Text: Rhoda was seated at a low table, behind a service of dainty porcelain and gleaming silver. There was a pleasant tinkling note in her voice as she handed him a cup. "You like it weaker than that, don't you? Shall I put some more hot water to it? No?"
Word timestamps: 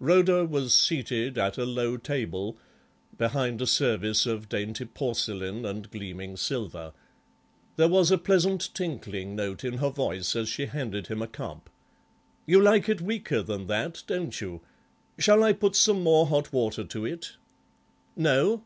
Rhoda 0.00 0.44
was 0.44 0.74
seated 0.74 1.38
at 1.38 1.56
a 1.56 1.64
low 1.64 1.96
table, 1.96 2.58
behind 3.16 3.62
a 3.62 3.66
service 3.68 4.26
of 4.26 4.48
dainty 4.48 4.84
porcelain 4.84 5.64
and 5.64 5.88
gleaming 5.92 6.36
silver. 6.36 6.92
There 7.76 7.86
was 7.88 8.10
a 8.10 8.18
pleasant 8.18 8.74
tinkling 8.74 9.36
note 9.36 9.62
in 9.62 9.74
her 9.74 9.90
voice 9.90 10.34
as 10.34 10.48
she 10.48 10.66
handed 10.66 11.06
him 11.06 11.22
a 11.22 11.28
cup. 11.28 11.70
"You 12.44 12.60
like 12.60 12.88
it 12.88 13.00
weaker 13.00 13.40
than 13.40 13.68
that, 13.68 14.02
don't 14.08 14.40
you? 14.40 14.62
Shall 15.16 15.44
I 15.44 15.52
put 15.52 15.76
some 15.76 16.02
more 16.02 16.26
hot 16.26 16.52
water 16.52 16.82
to 16.82 17.06
it? 17.06 17.34
No?" 18.16 18.64